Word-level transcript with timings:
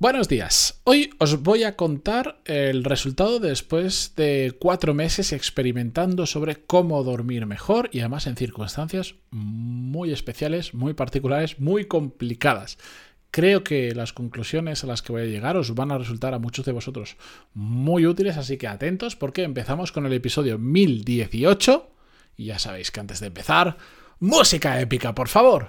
Buenos 0.00 0.28
días. 0.28 0.80
Hoy 0.84 1.10
os 1.18 1.42
voy 1.42 1.62
a 1.64 1.76
contar 1.76 2.40
el 2.46 2.84
resultado 2.84 3.38
después 3.38 4.14
de 4.16 4.56
cuatro 4.58 4.94
meses 4.94 5.30
experimentando 5.34 6.24
sobre 6.24 6.56
cómo 6.56 7.04
dormir 7.04 7.44
mejor 7.44 7.90
y 7.92 8.00
además 8.00 8.26
en 8.26 8.34
circunstancias 8.34 9.16
muy 9.30 10.10
especiales, 10.10 10.72
muy 10.72 10.94
particulares, 10.94 11.60
muy 11.60 11.84
complicadas. 11.84 12.78
Creo 13.30 13.62
que 13.62 13.94
las 13.94 14.14
conclusiones 14.14 14.82
a 14.82 14.86
las 14.86 15.02
que 15.02 15.12
voy 15.12 15.20
a 15.20 15.26
llegar 15.26 15.58
os 15.58 15.74
van 15.74 15.92
a 15.92 15.98
resultar 15.98 16.32
a 16.32 16.38
muchos 16.38 16.64
de 16.64 16.72
vosotros 16.72 17.18
muy 17.52 18.06
útiles, 18.06 18.38
así 18.38 18.56
que 18.56 18.68
atentos 18.68 19.16
porque 19.16 19.42
empezamos 19.42 19.92
con 19.92 20.06
el 20.06 20.14
episodio 20.14 20.56
1018 20.56 21.90
y 22.38 22.46
ya 22.46 22.58
sabéis 22.58 22.90
que 22.90 23.00
antes 23.00 23.20
de 23.20 23.26
empezar, 23.26 23.76
música 24.18 24.80
épica, 24.80 25.14
por 25.14 25.28
favor. 25.28 25.68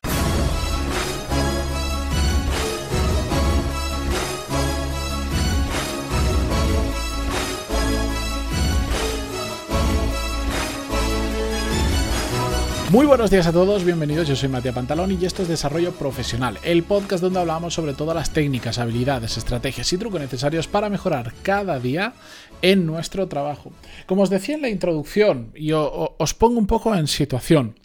Muy 12.91 13.05
buenos 13.05 13.31
días 13.31 13.47
a 13.47 13.53
todos, 13.53 13.85
bienvenidos, 13.85 14.27
yo 14.27 14.35
soy 14.35 14.49
Matías 14.49 14.75
Pantalón 14.75 15.17
y 15.17 15.25
esto 15.25 15.43
es 15.43 15.47
Desarrollo 15.47 15.93
Profesional, 15.93 16.57
el 16.61 16.83
podcast 16.83 17.23
donde 17.23 17.39
hablamos 17.39 17.73
sobre 17.73 17.93
todas 17.93 18.13
las 18.13 18.33
técnicas, 18.33 18.79
habilidades, 18.79 19.37
estrategias 19.37 19.93
y 19.93 19.97
trucos 19.97 20.19
necesarios 20.19 20.67
para 20.67 20.89
mejorar 20.89 21.33
cada 21.41 21.79
día 21.79 22.15
en 22.61 22.85
nuestro 22.85 23.29
trabajo. 23.29 23.71
Como 24.07 24.23
os 24.23 24.29
decía 24.29 24.55
en 24.55 24.61
la 24.61 24.67
introducción, 24.67 25.53
y 25.55 25.71
os 25.71 26.33
pongo 26.33 26.59
un 26.59 26.67
poco 26.67 26.93
en 26.93 27.07
situación, 27.07 27.79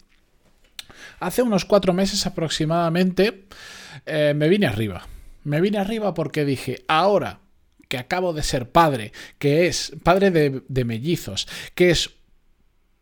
hace 1.21 1.41
unos 1.41 1.63
cuatro 1.63 1.93
meses 1.93 2.25
aproximadamente 2.25 3.45
eh, 4.05 4.33
me 4.35 4.49
vine 4.49 4.67
arriba. 4.67 5.07
Me 5.45 5.61
vine 5.61 5.77
arriba 5.77 6.13
porque 6.13 6.43
dije, 6.43 6.83
ahora 6.89 7.39
que 7.87 7.97
acabo 7.97 8.33
de 8.33 8.43
ser 8.43 8.71
padre, 8.71 9.13
que 9.39 9.67
es 9.67 9.93
padre 10.03 10.31
de, 10.31 10.63
de 10.67 10.83
mellizos, 10.83 11.47
que 11.75 11.91
es 11.91 12.16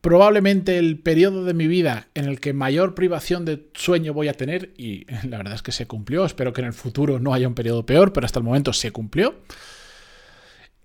probablemente 0.06 0.78
el 0.78 1.00
periodo 1.00 1.46
de 1.46 1.56
mi 1.56 1.66
vida 1.66 2.10
en 2.14 2.26
el 2.26 2.40
que 2.40 2.54
mayor 2.54 2.94
privación 2.94 3.44
de 3.44 3.72
sueño 3.74 4.14
voy 4.14 4.28
a 4.28 4.34
tener, 4.34 4.72
y 4.78 5.04
la 5.28 5.38
verdad 5.38 5.56
es 5.56 5.64
que 5.64 5.72
se 5.72 5.88
cumplió, 5.88 6.26
espero 6.26 6.54
que 6.54 6.62
en 6.62 6.68
el 6.68 6.74
futuro 6.74 7.18
no 7.18 7.34
haya 7.34 7.48
un 7.48 7.56
periodo 7.56 7.88
peor, 7.88 8.14
pero 8.14 8.24
hasta 8.24 8.38
el 8.38 8.46
momento 8.46 8.72
se 8.72 8.92
cumplió, 8.92 9.34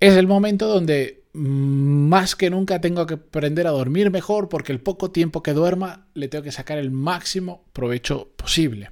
es 0.01 0.17
el 0.17 0.27
momento 0.27 0.69
donde 0.69 1.25
más 1.35 2.35
que 2.35 2.49
nunca 2.49 2.81
tengo 2.81 3.07
que 3.07 3.13
aprender 3.13 3.67
a 3.67 3.73
dormir 3.73 4.11
mejor 4.11 4.49
porque 4.49 4.73
el 4.73 4.81
poco 4.81 5.11
tiempo 5.11 5.43
que 5.43 5.53
duerma 5.53 6.07
le 6.15 6.29
tengo 6.29 6.43
que 6.43 6.51
sacar 6.51 6.79
el 6.79 6.91
máximo 6.91 7.67
provecho 7.75 8.31
posible. 8.37 8.91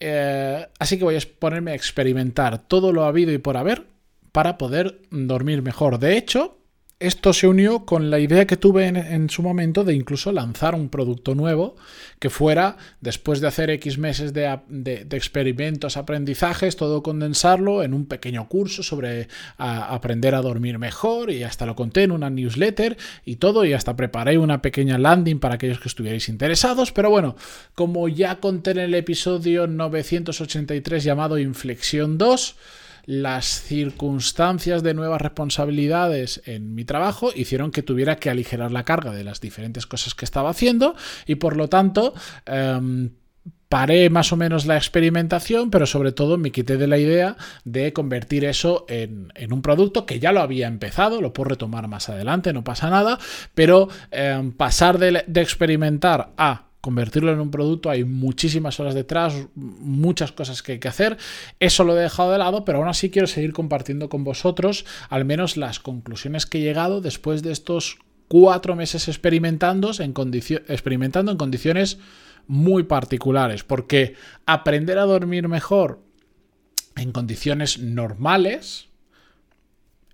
Eh, 0.00 0.66
así 0.80 0.98
que 0.98 1.04
voy 1.04 1.14
a 1.14 1.20
ponerme 1.38 1.70
a 1.70 1.76
experimentar 1.76 2.66
todo 2.66 2.92
lo 2.92 3.04
habido 3.04 3.32
y 3.32 3.38
por 3.38 3.56
haber 3.56 3.86
para 4.32 4.58
poder 4.58 5.02
dormir 5.12 5.62
mejor. 5.62 6.00
De 6.00 6.16
hecho, 6.16 6.58
esto 6.98 7.34
se 7.34 7.46
unió 7.46 7.84
con 7.84 8.10
la 8.10 8.18
idea 8.18 8.46
que 8.46 8.56
tuve 8.56 8.86
en, 8.86 9.28
su 9.28 9.42
momento 9.42 9.84
de 9.84 9.94
incluso 9.94 10.32
lanzar 10.32 10.74
un 10.74 10.88
producto 10.88 11.34
nuevo 11.34 11.76
que 12.18 12.30
fuera, 12.30 12.78
después 13.02 13.42
de 13.42 13.48
hacer 13.48 13.68
X 13.68 13.98
meses 13.98 14.32
de, 14.32 15.06
experimentos, 15.10 15.98
aprendizajes, 15.98 16.76
todo 16.76 17.02
condensarlo 17.02 17.82
en 17.82 17.92
un 17.92 18.06
pequeño 18.06 18.48
curso 18.48 18.82
sobre 18.82 19.28
aprender 19.58 20.34
a 20.34 20.40
dormir 20.40 20.78
mejor 20.78 21.30
y 21.30 21.42
hasta 21.42 21.66
lo 21.66 21.76
conté 21.76 22.04
en 22.04 22.12
una 22.12 22.30
newsletter 22.30 22.96
y 23.26 23.36
todo 23.36 23.66
y 23.66 23.74
hasta 23.74 23.94
preparé 23.94 24.38
una 24.38 24.62
pequeña 24.62 24.96
landing 24.96 25.38
para 25.38 25.56
aquellos 25.56 25.80
que 25.80 25.88
estuvierais 25.88 26.30
interesados, 26.30 26.92
pero 26.92 27.10
bueno, 27.10 27.36
como 27.74 28.08
ya 28.08 28.36
conté 28.36 28.70
en 28.70 28.78
el 28.78 28.94
episodio 28.94 29.66
983 29.66 31.04
llamado 31.04 31.38
Inflexión 31.38 32.16
2, 32.16 32.56
las 33.06 33.62
circunstancias 33.62 34.82
de 34.82 34.94
nuevas 34.94 35.22
responsabilidades 35.22 36.42
en 36.44 36.74
mi 36.74 36.84
trabajo 36.84 37.30
hicieron 37.34 37.70
que 37.70 37.82
tuviera 37.82 38.16
que 38.16 38.30
aligerar 38.30 38.72
la 38.72 38.84
carga 38.84 39.12
de 39.12 39.24
las 39.24 39.40
diferentes 39.40 39.86
cosas 39.86 40.14
que 40.14 40.24
estaba 40.24 40.50
haciendo 40.50 40.94
y 41.26 41.36
por 41.36 41.56
lo 41.56 41.68
tanto... 41.68 42.14
Em, 42.44 43.10
paré 43.68 44.10
más 44.10 44.32
o 44.32 44.36
menos 44.36 44.66
la 44.66 44.76
experimentación, 44.76 45.70
pero 45.70 45.86
sobre 45.86 46.12
todo 46.12 46.38
me 46.38 46.52
quité 46.52 46.76
de 46.76 46.86
la 46.86 46.98
idea 46.98 47.36
de 47.64 47.92
convertir 47.92 48.44
eso 48.44 48.86
en, 48.88 49.32
un 49.50 49.62
producto 49.62 50.06
que 50.06 50.20
ya 50.20 50.32
lo 50.32 50.40
había 50.40 50.68
empezado, 50.68 51.20
lo 51.20 51.32
puedo 51.32 51.50
retomar 51.50 51.88
más 51.88 52.08
adelante, 52.08 52.52
no 52.52 52.62
pasa 52.62 52.90
nada, 52.90 53.18
pero 53.54 53.88
em, 54.12 54.52
pasar 54.52 54.98
de, 54.98 55.24
de, 55.26 55.40
experimentar 55.40 56.30
a 56.36 56.65
convertirlo 56.86 57.32
en 57.32 57.40
un 57.40 57.50
producto 57.50 57.90
hay 57.90 58.04
muchísimas 58.04 58.78
horas 58.78 58.94
detrás, 58.94 59.34
muchas 59.56 60.30
cosas 60.30 60.62
que 60.62 60.70
hay 60.70 60.78
que 60.78 60.86
hacer. 60.86 61.16
Eso 61.58 61.82
lo 61.82 61.98
he 61.98 62.00
dejado 62.00 62.30
de 62.30 62.38
lado, 62.38 62.64
pero 62.64 62.78
aún 62.78 62.86
así 62.86 63.10
quiero 63.10 63.26
seguir 63.26 63.52
compartiendo 63.52 64.08
con 64.08 64.22
vosotros 64.22 64.86
al 65.08 65.24
menos 65.24 65.56
las 65.56 65.80
conclusiones 65.80 66.46
que 66.46 66.58
he 66.58 66.60
llegado 66.60 67.00
después 67.00 67.42
de 67.42 67.50
estos 67.50 67.98
cuatro 68.28 68.76
meses 68.76 69.08
experimentando 69.08 69.90
en, 69.98 70.14
experimentando 70.68 71.32
en 71.32 71.38
condiciones 71.38 71.98
muy 72.46 72.84
particulares, 72.84 73.64
porque 73.64 74.14
aprender 74.46 75.00
a 75.00 75.06
dormir 75.06 75.48
mejor 75.48 76.04
en 76.94 77.10
condiciones 77.10 77.80
normales 77.80 78.86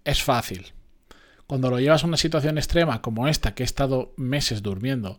es 0.07 0.23
fácil. 0.23 0.73
Cuando 1.47 1.69
lo 1.69 1.81
llevas 1.81 2.03
a 2.03 2.07
una 2.07 2.17
situación 2.17 2.57
extrema 2.57 3.03
como 3.03 3.29
esta, 3.29 3.55
que 3.55 3.63
he 3.63 3.67
estado 3.67 4.15
meses 4.17 4.63
durmiendo 4.63 5.19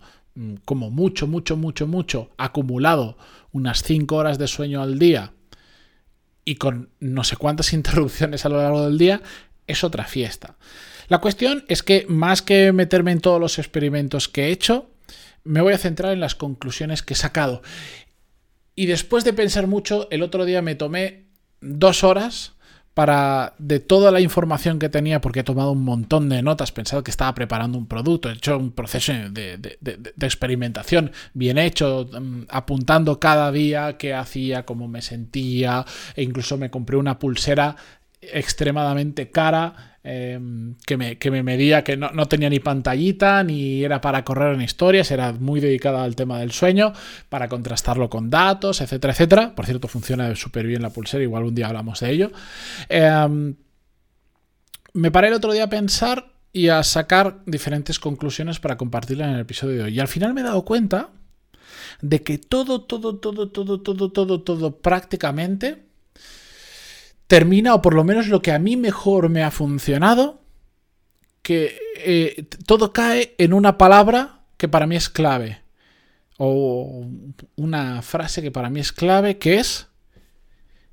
como 0.65 0.89
mucho, 0.89 1.27
mucho, 1.27 1.57
mucho, 1.57 1.87
mucho, 1.87 2.31
acumulado 2.37 3.17
unas 3.51 3.83
5 3.83 4.15
horas 4.15 4.37
de 4.37 4.47
sueño 4.47 4.81
al 4.81 4.97
día 4.97 5.33
y 6.45 6.55
con 6.55 6.89
no 6.99 7.23
sé 7.23 7.37
cuántas 7.37 7.73
interrupciones 7.73 8.45
a 8.45 8.49
lo 8.49 8.57
largo 8.57 8.85
del 8.85 8.97
día, 8.97 9.21
es 9.67 9.83
otra 9.83 10.05
fiesta. 10.05 10.57
La 11.07 11.19
cuestión 11.19 11.65
es 11.67 11.83
que 11.83 12.05
más 12.07 12.41
que 12.41 12.71
meterme 12.71 13.11
en 13.11 13.21
todos 13.21 13.39
los 13.39 13.59
experimentos 13.59 14.27
que 14.27 14.45
he 14.45 14.51
hecho, 14.51 14.89
me 15.43 15.61
voy 15.61 15.73
a 15.73 15.77
centrar 15.77 16.13
en 16.13 16.19
las 16.19 16.35
conclusiones 16.35 17.03
que 17.03 17.13
he 17.13 17.17
sacado. 17.17 17.61
Y 18.75 18.87
después 18.87 19.23
de 19.23 19.33
pensar 19.33 19.67
mucho, 19.67 20.07
el 20.09 20.23
otro 20.23 20.45
día 20.45 20.61
me 20.61 20.75
tomé 20.75 21.25
dos 21.61 22.03
horas 22.03 22.52
para 22.93 23.55
de 23.57 23.79
toda 23.79 24.11
la 24.11 24.21
información 24.21 24.77
que 24.79 24.89
tenía, 24.89 25.21
porque 25.21 25.39
he 25.39 25.43
tomado 25.43 25.71
un 25.71 25.83
montón 25.83 26.29
de 26.29 26.41
notas, 26.41 26.71
pensado 26.71 27.03
que 27.03 27.11
estaba 27.11 27.33
preparando 27.33 27.77
un 27.77 27.87
producto, 27.87 28.29
he 28.29 28.33
hecho 28.33 28.57
un 28.57 28.71
proceso 28.71 29.13
de, 29.31 29.77
experimentación 30.21 31.11
bien 31.33 31.57
hecho, 31.57 32.09
mm, 32.11 32.43
apuntando 32.49 33.19
cada 33.19 33.51
día 33.51 33.97
qué 33.97 34.13
hacía, 34.13 34.65
cómo 34.65 34.87
me 34.87 35.01
sentía, 35.01 35.85
e 36.15 36.23
incluso 36.23 36.57
me 36.57 36.69
compré 36.69 36.97
una 36.97 37.17
pulsera 37.17 37.75
extremadamente 38.21 39.31
cara 39.31 39.92
Em, 40.05 40.75
que, 40.85 40.97
me, 40.97 41.17
que, 41.17 41.31
me, 41.31 41.43
medía 41.43 41.81
que 41.81 41.95
no, 41.95 42.11
no, 42.11 42.27
tenía 42.27 42.49
ni 42.49 42.59
pantallita 42.59 43.41
ni 43.41 43.85
era 43.85 44.01
para 44.01 44.25
correr 44.25 44.53
en 44.53 44.61
historias, 44.61 45.09
era 45.11 45.31
muy 45.31 45.61
dedicada 45.61 46.03
al 46.03 46.17
tema 46.17 46.39
del 46.39 46.51
sueño, 46.51 46.91
para 47.29 47.47
contrastarlo 47.47 48.09
con 48.09 48.29
datos, 48.29 48.81
etcétera, 48.81 49.13
etcétera. 49.13 49.55
Por 49.55 49.65
cierto, 49.65 49.87
funciona 49.87 50.35
súper 50.35 50.67
bien 50.67 50.81
la 50.81 50.89
pulsera, 50.89 51.23
igual 51.23 51.45
un 51.45 51.55
día 51.55 51.67
hablamos 51.67 52.01
de 52.01 52.11
ello. 52.11 52.31
Em, 52.89 53.55
me 54.93 55.09
paré 55.09 55.29
el 55.29 55.35
otro 55.35 55.53
día 55.53 55.63
a 55.65 55.69
pensar 55.69 56.33
y 56.51 56.67
a 56.67 56.83
sacar 56.83 57.39
diferentes 57.45 57.97
conclusiones 57.97 58.59
para 58.59 58.77
compartirla 58.77 59.25
en 59.25 59.35
el 59.35 59.39
episodio 59.39 59.77
de 59.77 59.83
hoy. 59.83 59.95
Y 59.95 59.99
al 60.01 60.09
final 60.09 60.33
me 60.33 60.41
he 60.41 60.43
dado 60.43 60.65
cuenta 60.65 61.11
de 62.01 62.21
que 62.21 62.37
todo, 62.37 62.81
todo, 62.81 63.15
todo, 63.15 63.49
todo, 63.49 63.81
todo, 63.81 64.11
todo, 64.11 64.41
todo 64.41 64.77
prácticamente 64.77 65.92
termina, 67.27 67.73
o 67.73 67.81
por 67.81 67.93
lo 67.93 68.03
menos 68.03 68.27
lo 68.27 68.41
que 68.41 68.51
a 68.51 68.59
mí 68.59 68.77
mejor 68.77 69.29
me 69.29 69.43
ha 69.43 69.51
funcionado, 69.51 70.41
que 71.41 71.77
eh, 71.97 72.45
todo 72.65 72.93
cae 72.93 73.35
en 73.37 73.53
una 73.53 73.77
palabra 73.77 74.41
que 74.57 74.67
para 74.67 74.87
mí 74.87 74.95
es 74.95 75.09
clave, 75.09 75.61
o 76.37 77.05
una 77.55 78.01
frase 78.01 78.41
que 78.41 78.51
para 78.51 78.69
mí 78.69 78.79
es 78.79 78.91
clave, 78.91 79.37
que 79.37 79.59
es 79.59 79.87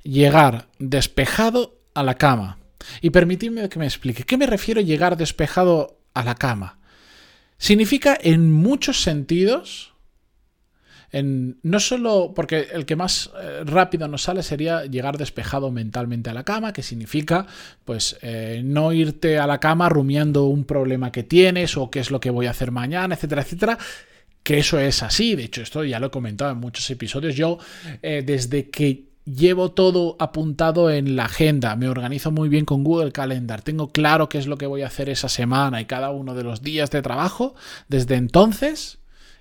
llegar 0.02 0.68
despejado 0.78 1.78
a 1.94 2.02
la 2.02 2.14
cama. 2.14 2.58
Y 3.00 3.10
permitidme 3.10 3.68
que 3.68 3.78
me 3.78 3.84
explique. 3.86 4.24
¿Qué 4.24 4.38
me 4.38 4.46
refiero 4.46 4.80
a 4.80 4.84
llegar 4.84 5.16
despejado 5.16 5.98
a 6.14 6.24
la 6.24 6.34
cama? 6.34 6.78
Significa 7.58 8.18
en 8.20 8.50
muchos 8.50 9.02
sentidos 9.02 9.92
no 11.12 11.80
solo 11.80 12.32
porque 12.34 12.68
el 12.72 12.86
que 12.86 12.96
más 12.96 13.30
eh, 13.40 13.62
rápido 13.64 14.06
nos 14.06 14.22
sale 14.22 14.42
sería 14.42 14.84
llegar 14.84 15.18
despejado 15.18 15.70
mentalmente 15.70 16.30
a 16.30 16.34
la 16.34 16.44
cama, 16.44 16.72
que 16.72 16.82
significa 16.82 17.46
pues 17.84 18.16
eh, 18.22 18.62
no 18.64 18.92
irte 18.92 19.38
a 19.38 19.46
la 19.46 19.58
cama 19.58 19.88
rumiando 19.88 20.44
un 20.44 20.64
problema 20.64 21.10
que 21.10 21.22
tienes 21.22 21.76
o 21.76 21.90
qué 21.90 22.00
es 22.00 22.10
lo 22.10 22.20
que 22.20 22.30
voy 22.30 22.46
a 22.46 22.50
hacer 22.50 22.70
mañana, 22.70 23.14
etcétera, 23.14 23.42
etcétera 23.42 23.78
que 24.42 24.58
eso 24.58 24.78
es 24.78 25.02
así, 25.02 25.34
de 25.36 25.44
hecho 25.44 25.62
esto 25.62 25.84
ya 25.84 26.00
lo 26.00 26.06
he 26.06 26.10
comentado 26.10 26.50
en 26.50 26.58
muchos 26.58 26.88
episodios, 26.90 27.34
yo 27.34 27.58
eh, 28.02 28.22
desde 28.24 28.70
que 28.70 29.10
llevo 29.24 29.72
todo 29.72 30.16
apuntado 30.18 30.90
en 30.90 31.14
la 31.14 31.26
agenda, 31.26 31.76
me 31.76 31.88
organizo 31.88 32.30
muy 32.30 32.48
bien 32.48 32.64
con 32.64 32.82
Google 32.82 33.12
Calendar, 33.12 33.62
tengo 33.62 33.92
claro 33.92 34.28
qué 34.28 34.38
es 34.38 34.46
lo 34.46 34.56
que 34.56 34.66
voy 34.66 34.82
a 34.82 34.86
hacer 34.86 35.10
esa 35.10 35.28
semana 35.28 35.80
y 35.80 35.84
cada 35.84 36.10
uno 36.10 36.34
de 36.34 36.44
los 36.44 36.62
días 36.62 36.90
de 36.90 37.02
trabajo, 37.02 37.54
desde 37.88 38.14
entonces 38.14 38.99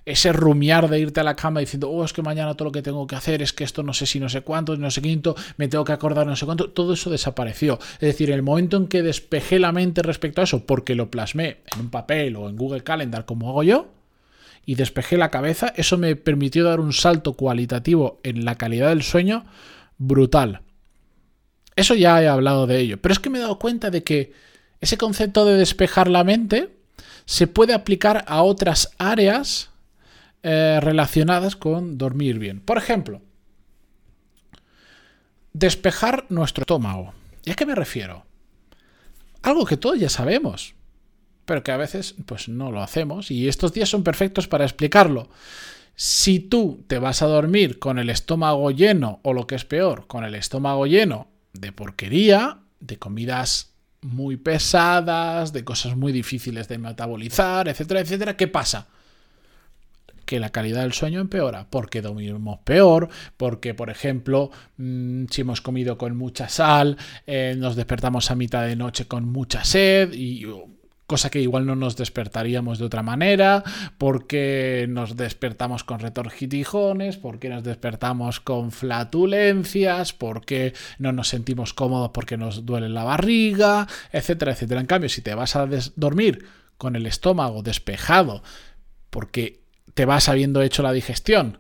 ese 0.09 0.33
rumiar 0.33 0.89
de 0.89 0.99
irte 0.99 1.19
a 1.19 1.23
la 1.23 1.35
cama 1.35 1.59
diciendo, 1.59 1.89
oh, 1.89 2.03
es 2.03 2.13
que 2.13 2.23
mañana 2.23 2.55
todo 2.55 2.65
lo 2.65 2.71
que 2.71 2.81
tengo 2.81 3.05
que 3.05 3.15
hacer 3.15 3.43
es 3.43 3.53
que 3.53 3.63
esto 3.63 3.83
no 3.83 3.93
sé 3.93 4.07
si 4.07 4.19
no 4.19 4.27
sé 4.27 4.41
cuánto, 4.41 4.75
no 4.75 4.89
sé 4.89 5.03
quinto, 5.03 5.35
me 5.57 5.67
tengo 5.67 5.83
que 5.85 5.91
acordar 5.91 6.25
no 6.25 6.35
sé 6.35 6.47
cuánto, 6.47 6.71
todo 6.71 6.93
eso 6.93 7.11
desapareció. 7.11 7.77
Es 7.93 7.99
decir, 7.99 8.31
el 8.31 8.41
momento 8.41 8.77
en 8.77 8.87
que 8.87 9.03
despejé 9.03 9.59
la 9.59 9.71
mente 9.71 10.01
respecto 10.01 10.41
a 10.41 10.45
eso, 10.45 10.65
porque 10.65 10.95
lo 10.95 11.11
plasmé 11.11 11.59
en 11.71 11.81
un 11.81 11.89
papel 11.91 12.35
o 12.35 12.49
en 12.49 12.55
Google 12.55 12.81
Calendar 12.81 13.25
como 13.25 13.49
hago 13.49 13.61
yo, 13.61 13.87
y 14.65 14.75
despejé 14.75 15.15
la 15.15 15.29
cabeza, 15.29 15.73
eso 15.75 15.97
me 15.97 16.15
permitió 16.15 16.63
dar 16.63 16.79
un 16.79 16.93
salto 16.93 17.33
cualitativo 17.33 18.19
en 18.23 18.45
la 18.45 18.55
calidad 18.55 18.89
del 18.89 19.03
sueño 19.03 19.45
brutal. 19.99 20.61
Eso 21.75 21.93
ya 21.93 22.21
he 22.21 22.27
hablado 22.27 22.65
de 22.65 22.79
ello, 22.79 22.99
pero 22.99 23.13
es 23.13 23.19
que 23.19 23.29
me 23.29 23.37
he 23.37 23.41
dado 23.41 23.59
cuenta 23.59 23.91
de 23.91 24.03
que 24.03 24.33
ese 24.81 24.97
concepto 24.97 25.45
de 25.45 25.57
despejar 25.57 26.09
la 26.09 26.23
mente 26.23 26.69
se 27.25 27.45
puede 27.45 27.73
aplicar 27.73 28.25
a 28.27 28.41
otras 28.41 28.89
áreas 28.97 29.69
eh, 30.43 30.79
relacionadas 30.81 31.55
con 31.55 31.97
dormir 31.97 32.39
bien. 32.39 32.61
Por 32.61 32.77
ejemplo, 32.77 33.21
despejar 35.53 36.25
nuestro 36.29 36.63
estómago. 36.63 37.13
¿Y 37.45 37.51
a 37.51 37.55
qué 37.55 37.65
me 37.65 37.75
refiero? 37.75 38.25
Algo 39.41 39.65
que 39.65 39.77
todos 39.77 39.99
ya 39.99 40.09
sabemos, 40.09 40.75
pero 41.45 41.63
que 41.63 41.71
a 41.71 41.77
veces 41.77 42.15
pues 42.25 42.49
no 42.49 42.71
lo 42.71 42.81
hacemos 42.81 43.31
y 43.31 43.47
estos 43.47 43.73
días 43.73 43.89
son 43.89 44.03
perfectos 44.03 44.47
para 44.47 44.65
explicarlo. 44.65 45.29
Si 45.95 46.39
tú 46.39 46.85
te 46.87 46.99
vas 46.99 47.21
a 47.21 47.27
dormir 47.27 47.79
con 47.79 47.99
el 47.99 48.09
estómago 48.09 48.71
lleno 48.71 49.19
o 49.23 49.33
lo 49.33 49.47
que 49.47 49.55
es 49.55 49.65
peor, 49.65 50.07
con 50.07 50.23
el 50.23 50.35
estómago 50.35 50.85
lleno 50.87 51.27
de 51.53 51.71
porquería, 51.71 52.59
de 52.79 52.97
comidas 52.97 53.73
muy 54.01 54.37
pesadas, 54.37 55.51
de 55.51 55.65
cosas 55.65 55.97
muy 55.97 56.13
difíciles 56.13 56.67
de 56.69 56.77
metabolizar, 56.77 57.67
etcétera, 57.67 57.99
etcétera, 57.99 58.37
¿qué 58.37 58.47
pasa? 58.47 58.87
Que 60.29 60.39
la 60.39 60.51
calidad 60.51 60.83
del 60.83 60.93
sueño 60.93 61.21
empeora, 61.21 61.65
porque 61.71 62.03
dormimos 62.03 62.59
peor, 62.59 63.09
porque, 63.35 63.73
por 63.73 63.89
ejemplo, 63.89 64.51
mm, 64.77 65.25
si 65.31 65.41
hemos 65.41 65.59
comido 65.59 65.97
con 65.97 66.15
mucha 66.15 66.49
sal, 66.49 66.97
eh, 67.25 67.55
nos 67.57 67.75
despertamos 67.75 68.29
a 68.29 68.35
mitad 68.35 68.67
de 68.67 68.75
noche 68.75 69.07
con 69.07 69.25
mucha 69.25 69.63
sed 69.63 70.13
y 70.13 70.45
cosa 71.07 71.31
que 71.31 71.41
igual 71.41 71.65
no 71.65 71.75
nos 71.75 71.97
despertaríamos 71.97 72.77
de 72.77 72.85
otra 72.85 73.01
manera, 73.01 73.63
porque 73.97 74.85
nos 74.87 75.17
despertamos 75.17 75.83
con 75.83 75.97
retorjidijones, 75.97 77.17
porque 77.17 77.49
nos 77.49 77.63
despertamos 77.63 78.39
con 78.39 78.71
flatulencias, 78.71 80.13
porque 80.13 80.73
no 80.99 81.11
nos 81.11 81.29
sentimos 81.29 81.73
cómodos 81.73 82.11
porque 82.13 82.37
nos 82.37 82.67
duele 82.67 82.89
la 82.89 83.03
barriga, 83.03 83.87
etcétera, 84.11 84.51
etcétera. 84.51 84.79
En 84.79 84.85
cambio, 84.85 85.09
si 85.09 85.23
te 85.23 85.33
vas 85.33 85.55
a 85.55 85.67
dormir 85.95 86.45
con 86.77 86.95
el 86.95 87.07
estómago 87.07 87.63
despejado, 87.63 88.43
porque 89.09 89.59
te 89.99 90.05
vas 90.05 90.29
habiendo 90.29 90.61
hecho 90.61 90.81
la 90.81 90.93
digestión, 90.93 91.59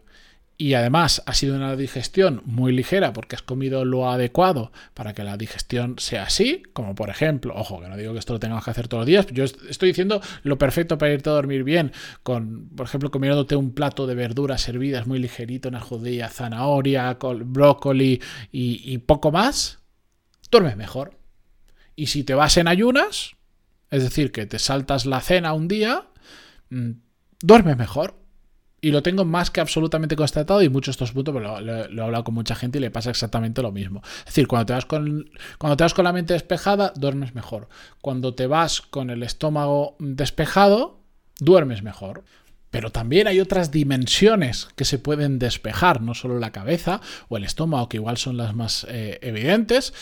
y 0.57 0.73
además 0.75 1.23
ha 1.25 1.33
sido 1.33 1.57
una 1.57 1.75
digestión 1.75 2.41
muy 2.45 2.71
ligera 2.71 3.11
porque 3.11 3.35
has 3.35 3.41
comido 3.41 3.83
lo 3.83 4.09
adecuado 4.09 4.71
para 4.93 5.13
que 5.13 5.25
la 5.25 5.35
digestión 5.35 5.99
sea 5.99 6.23
así, 6.23 6.63
como 6.71 6.95
por 6.95 7.09
ejemplo, 7.09 7.53
ojo, 7.53 7.81
que 7.81 7.89
no 7.89 7.97
digo 7.97 8.13
que 8.13 8.19
esto 8.19 8.31
lo 8.31 8.39
tengamos 8.39 8.63
que 8.63 8.71
hacer 8.71 8.87
todos 8.87 9.01
los 9.01 9.07
días, 9.07 9.27
yo 9.33 9.43
estoy 9.43 9.89
diciendo 9.89 10.21
lo 10.43 10.57
perfecto 10.57 10.97
para 10.97 11.11
irte 11.11 11.29
a 11.29 11.33
dormir 11.33 11.65
bien, 11.65 11.91
con, 12.23 12.69
por 12.69 12.85
ejemplo, 12.85 13.11
comiéndote 13.11 13.57
un 13.57 13.73
plato 13.73 14.07
de 14.07 14.15
verduras 14.15 14.61
servidas 14.61 15.05
muy 15.05 15.19
ligerito, 15.19 15.67
una 15.67 15.81
judía, 15.81 16.29
zanahoria, 16.29 17.17
brócoli 17.19 18.21
y, 18.53 18.81
y 18.85 18.99
poco 18.99 19.33
más, 19.33 19.79
duermes 20.49 20.77
mejor. 20.77 21.19
Y 21.97 22.07
si 22.07 22.23
te 22.23 22.35
vas 22.35 22.55
en 22.55 22.69
ayunas, 22.69 23.35
es 23.91 24.01
decir, 24.01 24.31
que 24.31 24.45
te 24.45 24.59
saltas 24.59 25.05
la 25.05 25.19
cena 25.19 25.51
un 25.51 25.67
día, 25.67 26.07
mm, 26.69 26.91
duermes 27.41 27.75
mejor 27.75 28.18
y 28.81 28.91
lo 28.91 29.03
tengo 29.03 29.25
más 29.25 29.51
que 29.51 29.61
absolutamente 29.61 30.15
constatado 30.15 30.61
y 30.61 30.69
muchos 30.69 30.93
estos 30.93 31.11
puntos 31.11 31.33
lo, 31.33 31.59
lo, 31.61 31.83
he 31.83 32.01
hablado 32.01 32.23
con 32.23 32.33
mucha 32.33 32.55
gente 32.55 32.77
y 32.77 32.81
le 32.81 32.91
pasa 32.91 33.09
exactamente 33.09 33.61
lo 33.61 33.71
mismo. 33.71 34.01
Es 34.19 34.25
decir, 34.25 34.47
cuando 34.47 34.65
te 34.65 34.73
vas 34.73 34.85
con, 34.85 35.29
cuando 35.57 35.77
te 35.77 35.83
vas 35.83 35.93
con 35.93 36.05
la 36.05 36.13
mente 36.13 36.33
despejada, 36.33 36.93
duermes 36.95 37.35
mejor. 37.35 37.69
Cuando 38.01 38.33
te 38.33 38.47
vas 38.47 38.81
con 38.81 39.09
el 39.09 39.23
estómago 39.23 39.95
despejado, 39.99 41.01
duermes 41.39 41.83
mejor. 41.83 42.23
Pero 42.71 42.91
también 42.91 43.27
hay 43.27 43.39
otras 43.39 43.71
dimensiones 43.71 44.67
que 44.75 44.85
se 44.85 44.99
pueden 44.99 45.39
despejar, 45.39 46.01
no 46.01 46.13
solo 46.13 46.37
la 46.37 46.51
cabeza 46.51 47.01
o 47.27 47.37
el 47.37 47.43
estómago, 47.43 47.89
que 47.89 47.97
igual 47.97 48.17
son 48.17 48.37
las 48.37 48.53
más 48.53 48.85
eh, 48.89 49.17
evidentes. 49.23 49.93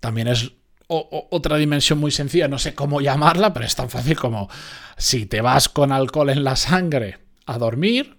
También 0.00 0.28
es 0.28 0.52
otra 0.86 1.56
dimensión 1.56 1.98
muy 1.98 2.10
sencilla, 2.10 2.48
no 2.48 2.58
sé 2.58 2.74
cómo 2.74 3.00
llamarla, 3.00 3.52
pero 3.52 3.66
es 3.66 3.74
tan 3.74 3.90
fácil 3.90 4.16
como 4.18 4.48
si 4.96 5.26
te 5.26 5.40
vas 5.40 5.68
con 5.68 5.92
alcohol 5.92 6.30
en 6.30 6.44
la 6.44 6.56
sangre 6.56 7.18
a 7.46 7.58
dormir, 7.58 8.18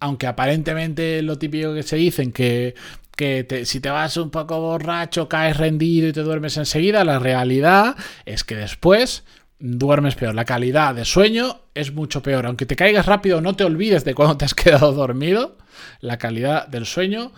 aunque 0.00 0.26
aparentemente 0.26 1.22
lo 1.22 1.38
típico 1.38 1.74
que 1.74 1.82
se 1.82 1.96
dicen 1.96 2.32
que, 2.32 2.74
que 3.16 3.64
si 3.64 3.80
te 3.80 3.90
vas 3.90 4.16
un 4.16 4.30
poco 4.30 4.60
borracho, 4.60 5.28
caes 5.28 5.56
rendido 5.56 6.08
y 6.08 6.12
te 6.12 6.22
duermes 6.22 6.56
enseguida, 6.56 7.04
la 7.04 7.18
realidad 7.18 7.96
es 8.24 8.44
que 8.44 8.56
después 8.56 9.24
duermes 9.58 10.14
peor. 10.14 10.34
La 10.34 10.44
calidad 10.44 10.94
de 10.94 11.04
sueño 11.04 11.60
es 11.74 11.92
mucho 11.92 12.22
peor. 12.22 12.46
Aunque 12.46 12.66
te 12.66 12.76
caigas 12.76 13.06
rápido, 13.06 13.40
no 13.40 13.54
te 13.54 13.64
olvides 13.64 14.04
de 14.04 14.14
cuando 14.14 14.36
te 14.36 14.44
has 14.44 14.54
quedado 14.54 14.92
dormido, 14.92 15.56
la 16.00 16.18
calidad 16.18 16.68
del 16.68 16.86
sueño 16.86 17.32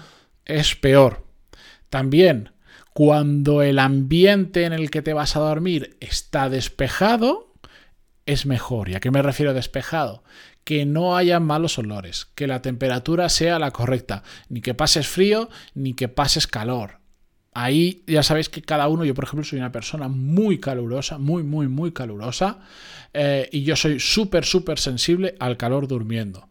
es 0.45 0.75
peor. 0.75 1.27
También, 1.89 2.51
cuando 2.93 3.63
el 3.63 3.79
ambiente 3.79 4.65
en 4.65 4.73
el 4.73 4.91
que 4.91 5.03
te 5.03 5.13
vas 5.13 5.37
a 5.37 5.41
dormir 5.41 5.97
está 6.01 6.49
despejado, 6.49 7.55
es 8.27 8.45
mejor. 8.45 8.89
¿Y 8.89 8.95
a 8.95 9.01
qué 9.01 9.11
me 9.11 9.23
refiero 9.23 9.55
despejado? 9.55 10.23
Que 10.69 10.85
no 10.85 11.17
haya 11.17 11.41
malos 11.41 11.79
olores, 11.79 12.27
que 12.35 12.47
la 12.47 12.61
temperatura 12.61 13.31
sea 13.31 13.59
la 13.59 13.71
correcta, 13.71 14.23
ni 14.51 14.61
que 14.61 14.75
pases 14.75 15.09
frío 15.09 15.49
ni 15.73 15.95
que 15.95 16.09
pases 16.09 16.47
calor. 16.47 17.01
Ahí 17.55 18.03
ya 18.07 18.23
sabéis 18.23 18.51
que 18.51 18.61
cada 18.61 18.87
uno, 18.89 19.07
yo 19.07 19.15
por 19.15 19.25
ejemplo 19.25 19.45
soy 19.45 19.61
una 19.61 19.73
persona 19.73 20.09
muy 20.09 20.61
calurosa, 20.61 21.17
muy, 21.17 21.43
muy, 21.43 21.69
muy 21.69 21.93
calurosa, 21.93 22.59
eh, 23.15 23.49
y 23.51 23.63
yo 23.63 23.77
soy 23.77 23.99
súper, 23.99 24.45
súper 24.45 24.79
sensible 24.79 25.37
al 25.41 25.57
calor 25.57 25.89
durmiendo. 25.89 26.51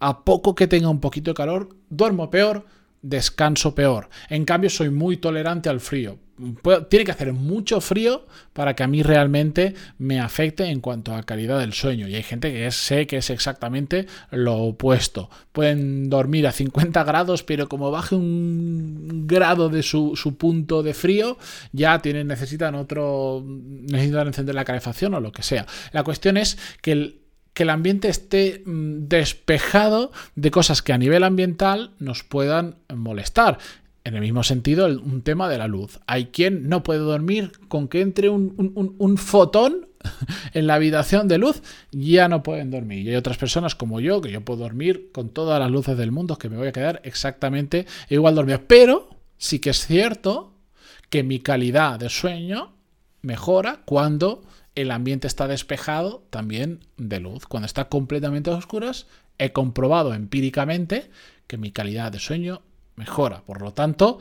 A 0.00 0.24
poco 0.24 0.56
que 0.56 0.66
tenga 0.66 0.88
un 0.88 0.98
poquito 0.98 1.30
de 1.30 1.36
calor, 1.36 1.68
duermo 1.88 2.30
peor, 2.30 2.66
descanso 3.00 3.76
peor. 3.76 4.08
En 4.28 4.44
cambio, 4.44 4.70
soy 4.70 4.90
muy 4.90 5.18
tolerante 5.18 5.68
al 5.68 5.78
frío 5.78 6.18
tiene 6.88 7.04
que 7.04 7.10
hacer 7.10 7.32
mucho 7.32 7.80
frío 7.80 8.26
para 8.52 8.74
que 8.74 8.82
a 8.82 8.86
mí 8.86 9.02
realmente 9.02 9.74
me 9.98 10.20
afecte 10.20 10.64
en 10.64 10.80
cuanto 10.80 11.14
a 11.14 11.22
calidad 11.22 11.60
del 11.60 11.72
sueño. 11.72 12.08
Y 12.08 12.14
hay 12.14 12.22
gente 12.22 12.52
que 12.52 12.70
sé 12.70 13.06
que 13.06 13.18
es 13.18 13.30
exactamente 13.30 14.06
lo 14.30 14.56
opuesto. 14.56 15.30
Pueden 15.52 16.10
dormir 16.10 16.46
a 16.46 16.52
50 16.52 17.04
grados, 17.04 17.42
pero 17.42 17.68
como 17.68 17.90
baje 17.90 18.14
un 18.14 19.26
grado 19.26 19.68
de 19.68 19.82
su, 19.82 20.36
punto 20.38 20.82
de 20.82 20.94
frío, 20.94 21.38
ya 21.72 21.98
tienen, 22.00 22.26
necesitan 22.26 22.74
otro, 22.74 23.44
necesitan 23.46 24.28
encender 24.28 24.54
la 24.54 24.64
calefacción 24.64 25.14
o 25.14 25.20
lo 25.20 25.32
que 25.32 25.42
sea. 25.42 25.66
La 25.92 26.02
cuestión 26.04 26.36
es 26.36 26.58
que 26.80 26.92
el, 26.92 27.22
que 27.54 27.64
el 27.64 27.70
ambiente 27.70 28.08
esté 28.08 28.62
mm, 28.64 29.08
despejado 29.08 30.12
de 30.34 30.50
cosas 30.50 30.82
que 30.82 30.92
a 30.92 30.98
nivel 30.98 31.24
ambiental 31.24 31.92
nos 31.98 32.22
puedan 32.22 32.76
molestar. 32.94 33.58
En 34.04 34.14
el 34.14 34.20
mismo 34.20 34.42
sentido, 34.42 34.86
un 34.86 35.22
tema 35.22 35.48
de 35.48 35.58
la 35.58 35.68
luz. 35.68 36.00
Hay 36.06 36.26
quien 36.26 36.68
no 36.68 36.82
puede 36.82 37.00
dormir 37.00 37.52
con 37.68 37.86
que 37.86 38.00
entre 38.00 38.28
un, 38.28 39.16
fotón 39.16 39.88
en 40.54 40.66
la 40.66 40.74
habitación 40.74 41.28
de 41.28 41.38
luz, 41.38 41.62
ya 41.92 42.28
no 42.28 42.42
pueden 42.42 42.72
dormir. 42.72 43.06
Y 43.06 43.10
hay 43.10 43.16
otras 43.16 43.38
personas 43.38 43.76
como 43.76 44.00
yo, 44.00 44.20
que 44.20 44.32
yo 44.32 44.44
puedo 44.44 44.60
dormir 44.60 45.10
con 45.12 45.28
todas 45.28 45.60
las 45.60 45.70
luces 45.70 45.96
del 45.96 46.10
mundo, 46.10 46.36
que 46.36 46.48
me 46.48 46.56
voy 46.56 46.68
a 46.68 46.72
quedar 46.72 47.00
exactamente 47.04 47.86
igual 48.08 48.34
dormido. 48.34 48.62
Pero 48.66 49.08
sí 49.38 49.60
que 49.60 49.70
es 49.70 49.86
cierto 49.86 50.52
que 51.08 51.22
mi 51.22 51.38
calidad 51.38 52.00
de 52.00 52.08
sueño 52.08 52.72
mejora 53.20 53.82
cuando 53.84 54.42
el 54.74 54.90
ambiente 54.90 55.26
está 55.26 55.46
despejado 55.46 56.24
también 56.30 56.80
de 56.96 57.20
luz. 57.20 57.46
Cuando 57.46 57.66
está 57.66 57.88
completamente 57.88 58.50
a 58.50 58.54
oscuras, 58.54 59.06
he 59.38 59.52
comprobado 59.52 60.14
empíricamente 60.14 61.10
que 61.46 61.58
mi 61.58 61.70
calidad 61.70 62.10
de 62.10 62.18
sueño 62.18 62.62
mejora. 62.96 63.42
Por 63.42 63.62
lo 63.62 63.72
tanto, 63.72 64.18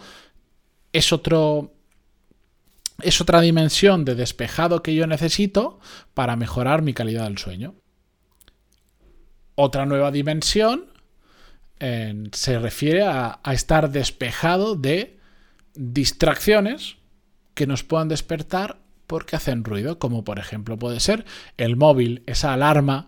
es 0.93 1.13
otro. 1.13 1.73
Es 3.01 3.19
otra 3.19 3.41
dimensión 3.41 4.05
de 4.05 4.13
despejado 4.13 4.83
que 4.83 4.93
yo 4.93 5.07
necesito 5.07 5.79
para 6.13 6.35
mejorar 6.35 6.83
mi 6.83 6.93
calidad 6.93 7.23
del 7.23 7.39
sueño. 7.39 7.73
Otra 9.55 9.87
nueva 9.87 10.11
dimensión 10.11 10.85
se 11.79 12.59
refiere 12.59 13.01
a, 13.01 13.39
a 13.41 13.53
estar 13.53 13.89
despejado 13.89 14.75
de 14.75 15.19
distracciones 15.73 16.97
que 17.55 17.65
nos 17.65 17.83
puedan 17.83 18.07
despertar 18.07 18.77
porque 19.07 19.35
hacen 19.35 19.63
ruido, 19.63 19.97
como 19.97 20.23
por 20.23 20.37
ejemplo 20.37 20.77
puede 20.77 20.99
ser 20.99 21.25
el 21.57 21.75
móvil, 21.75 22.23
esa 22.27 22.53
alarma 22.53 23.07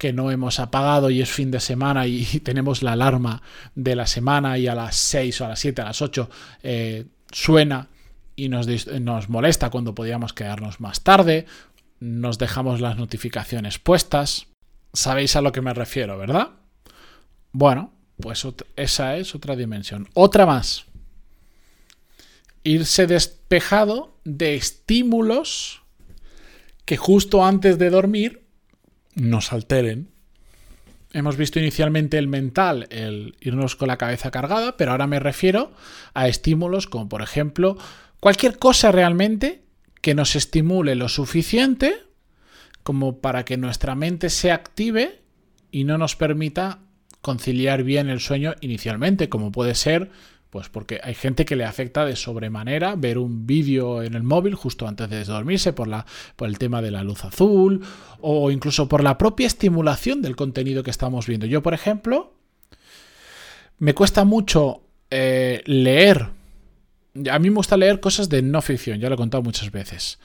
que 0.00 0.14
no 0.14 0.30
hemos 0.30 0.60
apagado 0.60 1.10
y 1.10 1.20
es 1.20 1.30
fin 1.30 1.50
de 1.50 1.60
semana 1.60 2.06
y 2.06 2.24
tenemos 2.42 2.82
la 2.82 2.92
alarma 2.92 3.42
de 3.74 3.94
la 3.94 4.06
semana 4.06 4.56
y 4.56 4.66
a 4.66 4.74
las 4.74 4.96
6 4.96 5.42
o 5.42 5.44
a 5.44 5.48
las 5.48 5.60
7, 5.60 5.82
a 5.82 5.84
las 5.84 6.00
8 6.00 6.30
eh, 6.62 7.04
suena 7.30 7.88
y 8.34 8.48
nos, 8.48 8.66
nos 8.86 9.28
molesta 9.28 9.68
cuando 9.68 9.94
podíamos 9.94 10.32
quedarnos 10.32 10.80
más 10.80 11.02
tarde, 11.02 11.44
nos 12.00 12.38
dejamos 12.38 12.80
las 12.80 12.96
notificaciones 12.96 13.78
puestas. 13.78 14.46
Sabéis 14.94 15.36
a 15.36 15.42
lo 15.42 15.52
que 15.52 15.60
me 15.60 15.74
refiero, 15.74 16.16
¿verdad? 16.16 16.48
Bueno, 17.52 17.92
pues 18.18 18.46
esa 18.76 19.16
es 19.18 19.34
otra 19.34 19.54
dimensión. 19.54 20.08
Otra 20.14 20.46
más. 20.46 20.86
Irse 22.64 23.06
despejado 23.06 24.16
de 24.24 24.54
estímulos 24.54 25.82
que 26.86 26.96
justo 26.96 27.44
antes 27.44 27.78
de 27.78 27.90
dormir 27.90 28.39
nos 29.14 29.52
alteren. 29.52 30.08
Hemos 31.12 31.36
visto 31.36 31.58
inicialmente 31.58 32.18
el 32.18 32.28
mental, 32.28 32.86
el 32.90 33.34
irnos 33.40 33.74
con 33.74 33.88
la 33.88 33.98
cabeza 33.98 34.30
cargada, 34.30 34.76
pero 34.76 34.92
ahora 34.92 35.06
me 35.06 35.18
refiero 35.18 35.72
a 36.14 36.28
estímulos 36.28 36.86
como 36.86 37.08
por 37.08 37.22
ejemplo 37.22 37.76
cualquier 38.20 38.58
cosa 38.58 38.92
realmente 38.92 39.62
que 40.00 40.14
nos 40.14 40.36
estimule 40.36 40.94
lo 40.94 41.08
suficiente 41.08 42.04
como 42.82 43.20
para 43.20 43.44
que 43.44 43.56
nuestra 43.56 43.94
mente 43.94 44.30
se 44.30 44.52
active 44.52 45.20
y 45.70 45.84
no 45.84 45.98
nos 45.98 46.16
permita 46.16 46.78
conciliar 47.20 47.82
bien 47.82 48.08
el 48.08 48.20
sueño 48.20 48.54
inicialmente, 48.60 49.28
como 49.28 49.52
puede 49.52 49.74
ser 49.74 50.10
pues 50.50 50.68
porque 50.68 51.00
hay 51.02 51.14
gente 51.14 51.44
que 51.44 51.56
le 51.56 51.64
afecta 51.64 52.04
de 52.04 52.16
sobremanera 52.16 52.96
ver 52.96 53.18
un 53.18 53.46
vídeo 53.46 54.02
en 54.02 54.14
el 54.14 54.24
móvil 54.24 54.56
justo 54.56 54.86
antes 54.88 55.08
de 55.08 55.24
dormirse 55.24 55.72
por, 55.72 55.86
la, 55.86 56.04
por 56.36 56.48
el 56.48 56.58
tema 56.58 56.82
de 56.82 56.90
la 56.90 57.04
luz 57.04 57.24
azul 57.24 57.82
o 58.20 58.50
incluso 58.50 58.88
por 58.88 59.02
la 59.02 59.16
propia 59.16 59.46
estimulación 59.46 60.22
del 60.22 60.36
contenido 60.36 60.82
que 60.82 60.90
estamos 60.90 61.26
viendo. 61.26 61.46
Yo, 61.46 61.62
por 61.62 61.72
ejemplo, 61.72 62.34
me 63.78 63.94
cuesta 63.94 64.24
mucho 64.24 64.82
eh, 65.10 65.62
leer. 65.66 66.28
A 67.30 67.38
mí 67.38 67.50
me 67.50 67.56
gusta 67.56 67.76
leer 67.76 68.00
cosas 68.00 68.28
de 68.28 68.42
no 68.42 68.60
ficción, 68.60 68.98
ya 68.98 69.08
lo 69.08 69.14
he 69.14 69.18
contado 69.18 69.42
muchas 69.42 69.70
veces. 69.70 70.18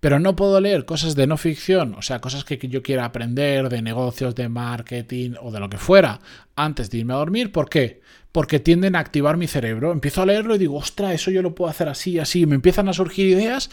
Pero 0.00 0.20
no 0.20 0.36
puedo 0.36 0.60
leer 0.60 0.84
cosas 0.84 1.16
de 1.16 1.26
no 1.26 1.36
ficción, 1.36 1.94
o 1.94 2.02
sea, 2.02 2.20
cosas 2.20 2.44
que 2.44 2.56
yo 2.68 2.82
quiera 2.82 3.04
aprender 3.04 3.68
de 3.68 3.82
negocios, 3.82 4.34
de 4.34 4.48
marketing 4.48 5.32
o 5.42 5.50
de 5.50 5.58
lo 5.58 5.68
que 5.68 5.78
fuera, 5.78 6.20
antes 6.54 6.90
de 6.90 6.98
irme 6.98 7.14
a 7.14 7.16
dormir. 7.16 7.50
¿Por 7.50 7.68
qué? 7.68 8.00
Porque 8.30 8.60
tienden 8.60 8.94
a 8.94 9.00
activar 9.00 9.36
mi 9.36 9.48
cerebro. 9.48 9.90
Empiezo 9.90 10.22
a 10.22 10.26
leerlo 10.26 10.54
y 10.54 10.58
digo, 10.58 10.76
ostra, 10.76 11.14
eso 11.14 11.32
yo 11.32 11.42
lo 11.42 11.54
puedo 11.54 11.70
hacer 11.70 11.88
así, 11.88 12.18
así. 12.20 12.46
Me 12.46 12.54
empiezan 12.54 12.88
a 12.88 12.92
surgir 12.92 13.26
ideas, 13.26 13.70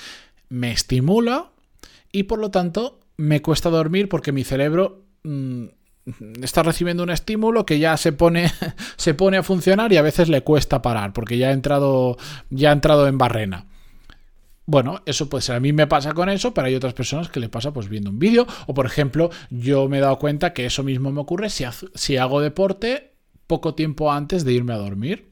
me 0.50 0.72
estimula 0.72 1.52
y 2.12 2.24
por 2.24 2.40
lo 2.40 2.50
tanto 2.50 3.00
me 3.18 3.42
cuesta 3.42 3.70
dormir 3.70 4.10
porque 4.10 4.32
mi 4.32 4.44
cerebro 4.44 5.04
mm, 5.24 5.66
está 6.42 6.64
recibiendo 6.64 7.04
un 7.04 7.10
estímulo 7.10 7.66
que 7.66 7.80
ya 7.80 7.98
se 7.98 8.12
pone, 8.12 8.52
se 8.98 9.14
pone 9.14 9.38
a 9.38 9.44
funcionar 9.44 9.92
y 9.94 9.98
a 9.98 10.02
veces 10.02 10.30
le 10.30 10.42
cuesta 10.42 10.82
parar 10.82 11.14
porque 11.14 11.38
ya 11.38 11.50
ha 11.50 11.52
entrado, 11.52 12.18
ya 12.50 12.70
ha 12.70 12.74
entrado 12.74 13.08
en 13.08 13.18
barrena. 13.18 13.68
Bueno, 14.68 15.02
eso 15.06 15.30
puede 15.30 15.44
ser. 15.44 15.56
A 15.56 15.60
mí 15.60 15.74
me 15.74 15.88
pasa 15.88 16.14
con 16.14 16.30
eso, 16.30 16.54
pero 16.54 16.68
hay 16.68 16.76
otras 16.76 16.94
personas 16.94 17.30
que 17.30 17.40
le 17.40 17.50
pasa 17.50 17.72
pues 17.72 17.88
viendo 17.88 18.10
un 18.10 18.20
vídeo. 18.20 18.48
O 18.68 18.74
por 18.74 18.86
ejemplo, 18.86 19.30
yo 19.50 19.88
me 19.88 20.00
he 20.00 20.02
dado 20.02 20.18
cuenta 20.18 20.54
que 20.54 20.66
eso 20.66 20.84
mismo 20.84 21.12
me 21.12 21.22
ocurre 21.22 21.50
si, 21.50 22.18
hago 22.18 22.42
deporte 22.42 23.14
poco 23.48 23.76
tiempo 23.76 24.12
antes 24.12 24.44
de 24.44 24.54
irme 24.54 24.74
a 24.74 24.78
dormir. 24.78 25.30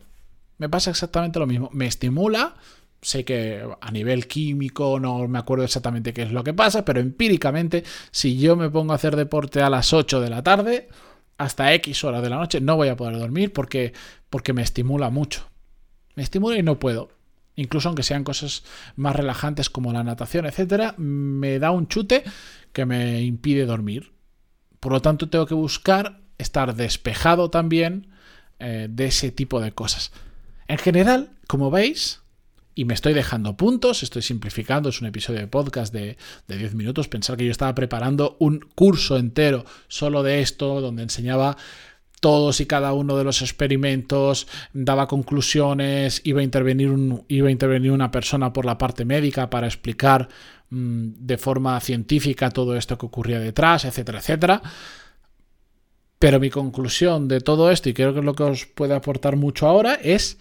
Me 0.60 0.70
pasa 0.70 0.92
exactamente 0.92 1.40
lo 1.40 1.48
mismo. 1.48 1.70
Me 1.74 1.88
estimula. 1.88 2.56
Sé 3.02 3.26
que 3.26 3.68
a 3.82 3.92
nivel 3.92 4.28
químico 4.28 5.00
no 5.00 5.28
me 5.28 5.40
acuerdo 5.40 5.66
exactamente 5.66 6.14
qué 6.14 6.22
es 6.22 6.32
lo 6.32 6.44
que 6.44 6.54
pasa, 6.54 6.86
pero 6.86 7.02
empíricamente, 7.02 7.84
si 8.12 8.38
yo 8.38 8.56
me 8.56 8.70
pongo 8.70 8.94
a 8.94 8.96
hacer 8.96 9.18
deporte 9.18 9.62
a 9.62 9.70
las 9.70 9.92
8 9.92 10.22
de 10.22 10.30
la 10.30 10.42
tarde, 10.42 10.88
hasta 11.38 11.74
X 11.74 12.06
horas 12.06 12.22
de 12.22 12.30
la 12.30 12.38
noche, 12.38 12.62
no 12.62 12.78
voy 12.78 12.88
a 12.88 12.96
poder 12.96 13.18
dormir 13.18 13.52
porque, 13.52 13.92
porque 14.30 14.54
me 14.54 14.62
estimula 14.62 15.10
mucho. 15.10 15.50
Me 16.16 16.24
estimula 16.24 16.58
y 16.58 16.64
no 16.64 16.80
puedo 16.80 17.10
incluso 17.56 17.90
aunque 17.90 18.04
sean 18.04 18.24
cosas 18.24 18.64
más 18.96 19.16
relajantes 19.16 19.70
como 19.70 19.94
la 19.94 20.04
natación, 20.04 20.46
etcétera, 20.46 20.96
me 20.98 21.60
da 21.60 21.72
un 21.72 21.88
chute 21.88 22.24
que 22.72 22.86
me 22.86 23.22
impide 23.22 23.66
dormir. 23.66 24.12
Por 24.80 24.92
lo 24.92 25.02
tanto, 25.02 25.30
tengo 25.30 25.46
que 25.46 25.54
buscar 25.54 26.20
estar 26.38 26.76
despejado 26.76 27.50
también 27.50 28.08
eh, 28.60 28.88
de 28.90 29.06
ese 29.06 29.32
tipo 29.32 29.62
de 29.62 29.72
cosas. 29.72 30.12
En 30.68 30.78
general, 30.78 31.32
como 31.48 31.72
veis, 31.72 32.22
y 32.76 32.86
me 32.86 32.94
estoy 32.94 33.14
dejando 33.14 33.56
puntos, 33.56 34.04
estoy 34.04 34.24
simplificando, 34.24 34.90
es 34.90 35.00
un 35.00 35.08
episodio 35.08 35.40
de 35.40 35.48
podcast 35.48 35.94
de, 35.94 36.18
de 36.48 36.58
10 36.58 36.74
minutos, 36.74 37.08
pensar 37.08 37.38
que 37.38 37.46
yo 37.46 37.52
estaba 37.52 37.76
preparando 37.76 38.36
un 38.40 38.68
curso 38.76 39.18
entero 39.18 39.64
solo 39.88 40.24
de 40.24 40.42
esto, 40.42 40.82
donde 40.82 41.04
enseñaba 41.04 41.56
todos 42.24 42.62
y 42.62 42.66
cada 42.66 42.94
uno 42.94 43.18
de 43.18 43.26
los 43.26 43.42
experimentos, 43.42 44.48
daba 44.72 45.10
conclusiones, 45.10 46.22
iba 46.24 46.40
a 46.40 46.44
intervenir, 46.44 47.92
una 47.92 48.12
persona 48.12 48.54
por 48.54 48.64
la 48.64 48.78
parte 48.78 49.04
médica 49.04 49.50
para 49.50 49.68
explicar 49.68 50.30
mm, 50.70 51.08
de 51.18 51.38
forma 51.38 51.78
científica 51.82 52.50
todo 52.50 52.78
esto 52.78 52.98
que 52.98 53.08
ocurría 53.08 53.42
detrás, 53.42 53.84
etcétera, 53.84 54.20
etcétera. 54.20 54.62
Pero 56.18 56.40
mi 56.40 56.50
conclusión 56.50 57.28
de 57.28 57.42
todo 57.42 57.70
esto, 57.70 57.90
y 57.90 57.94
creo 57.94 58.14
que 58.14 58.20
es 58.20 58.26
lo 58.26 58.36
que 58.36 58.44
os 58.44 58.68
puede 58.68 58.96
aportar 58.96 59.36
mucho 59.36 59.68
ahora, 59.68 59.96
es 59.96 60.38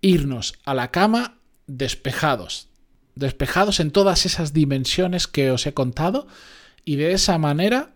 irnos 0.00 0.54
a 0.64 0.74
la 0.74 0.90
cama 0.90 1.38
despejados, 1.68 2.66
despejados 3.14 3.78
en 3.78 3.92
todas 3.92 4.26
esas 4.26 4.52
dimensiones 4.52 5.28
que 5.28 5.52
os 5.52 5.64
he 5.64 5.74
contado, 5.74 6.26
y 6.84 6.96
de 6.96 7.12
esa 7.12 7.38
manera 7.38 7.94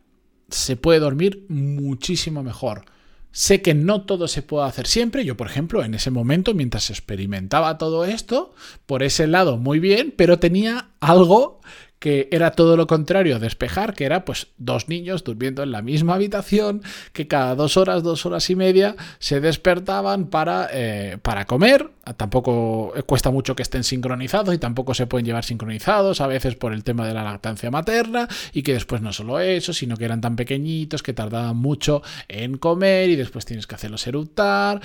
se 0.51 0.77
puede 0.77 1.01
dormir 1.01 1.45
muchísimo 1.49 2.43
mejor. 2.43 2.85
Sé 3.33 3.61
que 3.61 3.75
no 3.75 4.03
todo 4.03 4.29
se 4.29 4.41
puede 4.41 4.67
hacer 4.67 4.87
siempre. 4.87 5.25
Yo, 5.25 5.37
por 5.37 5.47
ejemplo, 5.47 5.85
en 5.85 5.95
ese 5.95 6.11
momento, 6.11 6.55
mientras 6.55 6.89
experimentaba 6.89 7.77
todo 7.77 8.07
esto, 8.07 8.55
por 8.87 9.03
ese 9.03 9.27
lado 9.27 9.59
muy 9.59 9.79
bien, 9.79 10.15
pero 10.17 10.39
tenía 10.39 10.89
algo 11.01 11.61
que 11.99 12.29
era 12.31 12.51
todo 12.51 12.77
lo 12.77 12.87
contrario 12.87 13.37
a 13.37 13.39
despejar, 13.39 13.95
que 13.95 14.05
era 14.05 14.25
pues 14.25 14.49
dos 14.59 14.89
niños 14.89 15.25
durmiendo 15.25 15.63
en 15.63 15.73
la 15.73 15.83
misma 15.83 16.15
habitación, 16.15 16.83
que 17.13 17.27
cada 17.27 17.55
dos 17.55 17.77
horas, 17.77 18.03
dos 18.03 18.27
horas 18.27 18.49
y 18.51 18.57
media 18.57 18.97
se 19.19 19.41
despertaban 19.41 20.27
para, 20.27 20.69
eh, 20.73 21.19
para 21.23 21.47
comer. 21.47 21.91
Tampoco 22.17 22.93
cuesta 23.07 23.31
mucho 23.31 23.57
que 23.57 23.63
estén 23.63 23.83
sincronizados 23.83 24.55
y 24.55 24.59
tampoco 24.59 24.95
se 24.95 25.07
pueden 25.07 25.27
llevar 25.27 25.45
sincronizados, 25.45 26.21
a 26.21 26.27
veces 26.27 26.55
por 26.55 26.73
el 26.73 26.85
tema 26.85 27.07
de 27.07 27.15
la 27.15 27.25
lactancia 27.25 27.71
materna, 27.71 28.29
y 28.53 28.63
que 28.63 28.75
después 28.75 29.01
no 29.01 29.13
solo 29.13 29.41
eso, 29.41 29.73
sino 29.73 29.97
que 29.97 30.05
eran 30.05 30.21
tan 30.21 30.37
pequeñitos 30.37 31.03
que 31.03 31.15
tardaban 31.15 31.57
mucho 31.57 32.03
en 32.29 32.59
comer 32.59 33.11
y 33.11 33.17
después 33.17 33.45
tienes 33.47 33.67
que 33.67 33.75
hacerlos 33.75 34.07
eructar. 34.07 34.81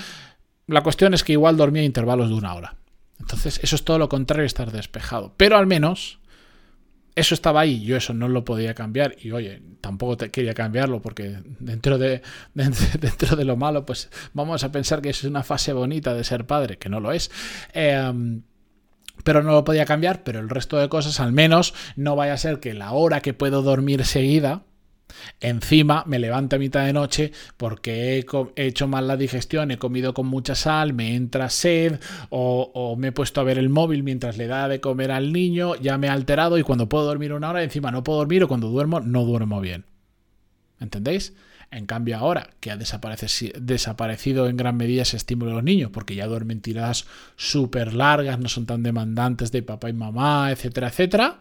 La 0.68 0.82
cuestión 0.82 1.14
es 1.14 1.24
que 1.24 1.34
igual 1.34 1.58
dormía 1.58 1.82
a 1.82 1.86
intervalos 1.86 2.30
de 2.30 2.36
una 2.36 2.56
hora. 2.56 2.76
Entonces, 3.20 3.60
eso 3.62 3.76
es 3.76 3.84
todo 3.84 4.00
lo 4.00 4.10
contrario 4.10 4.44
a 4.44 4.48
estar 4.48 4.72
despejado. 4.72 5.34
Pero 5.38 5.58
al 5.58 5.68
menos 5.68 6.21
eso 7.16 7.36
estaba 7.36 7.62
ahí, 7.62 7.84
yo 7.84 7.98
eso 7.98 8.14
no 8.14 8.28
lo 8.28 8.46
podía 8.46 8.74
cambiar 8.74 9.16
y 9.22 9.32
oye, 9.32 9.62
tampoco 9.82 10.18
te 10.18 10.32
quería 10.32 10.54
cambiarlo 10.54 11.02
porque 11.02 11.40
dentro 11.60 11.98
de, 11.98 12.22
dentro 12.54 13.36
de 13.36 13.46
lo 13.46 13.58
malo, 13.58 13.86
pues 13.86 14.10
vamos 14.34 14.64
a 14.64 14.72
pensar 14.72 15.02
que 15.02 15.10
es 15.10 15.24
una 15.24 15.44
fase 15.44 15.74
bonita 15.74 16.14
de 16.14 16.24
ser 16.24 16.46
padre, 16.46 16.78
que 16.78 16.90
no 16.90 17.00
lo 17.00 17.12
es. 17.12 17.32
Em, 17.74 18.44
pero 19.24 19.44
no 19.44 19.52
lo 19.52 19.64
podía 19.64 19.86
cambiar, 19.86 20.24
pero 20.24 20.40
el 20.40 20.50
resto 20.50 20.78
de 20.78 20.90
cosas 20.90 21.20
al 21.20 21.32
menos 21.32 21.74
no 21.96 22.16
vaya 22.16 22.34
a 22.34 22.38
ser 22.38 22.60
que 22.60 22.74
la 22.74 22.92
hora 22.92 23.22
que 23.22 23.34
puedo 23.34 23.62
dormir 23.62 24.06
seguida, 24.06 24.64
Encima 25.40 26.04
me 26.08 26.20
levanto 26.20 26.56
a 26.56 26.60
mitad 26.60 26.86
de 26.86 26.94
noche 26.94 27.32
porque 27.58 28.18
he, 28.18 28.68
hecho 28.68 28.88
mal 28.88 29.08
la 29.08 29.18
digestión, 29.18 29.72
he 29.72 29.78
comido 29.78 30.14
con 30.14 30.28
mucha 30.28 30.56
sal, 30.56 30.94
me 30.94 31.16
entra 31.16 31.50
sed 31.50 32.00
o, 32.30 32.96
me 32.98 33.08
he 33.10 33.12
puesto 33.12 33.42
a 33.42 33.44
ver 33.44 33.58
el 33.58 33.70
móvil 33.70 34.04
mientras 34.04 34.38
le 34.38 34.48
da 34.48 34.68
de 34.68 34.80
comer 34.80 35.12
al 35.12 35.34
niño, 35.34 35.76
ya 35.76 35.98
me 35.98 36.08
he 36.08 36.10
alterado 36.10 36.58
y 36.58 36.64
cuando 36.64 36.90
puedo 36.90 37.06
dormir 37.06 37.34
una 37.34 37.50
hora 37.50 37.64
encima 37.64 37.92
no 37.92 38.04
puedo 38.04 38.20
dormir 38.20 38.44
o 38.44 38.48
cuando 38.48 38.70
duermo 38.70 39.00
no 39.00 39.24
duermo 39.26 39.62
bien. 39.62 39.86
¿Entendéis? 40.80 41.34
En 41.72 41.86
cambio 41.86 42.18
ahora 42.18 42.50
que 42.60 42.70
ha 42.70 42.78
desaparecido 42.78 44.50
en 44.50 44.58
gran 44.58 44.76
medida 44.76 45.04
ese 45.04 45.16
estímulo 45.16 45.52
de 45.52 45.56
los 45.56 45.64
niños 45.64 45.90
porque 45.92 46.16
ya 46.16 46.28
duermen 46.28 46.60
tiradas 46.60 47.06
súper 47.38 47.94
largas, 47.94 48.40
no 48.40 48.50
son 48.50 48.66
tan 48.66 48.84
demandantes 48.84 49.54
de 49.54 49.64
papá 49.64 49.90
y 49.90 49.94
mamá, 49.94 50.52
etcétera, 50.52 50.90
etcétera, 50.90 51.40